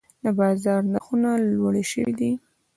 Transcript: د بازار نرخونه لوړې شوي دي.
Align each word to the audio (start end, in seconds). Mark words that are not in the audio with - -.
د 0.23 0.25
بازار 0.39 0.79
نرخونه 0.91 1.29
لوړې 1.55 1.83
شوي 1.91 2.13
دي. 2.19 2.31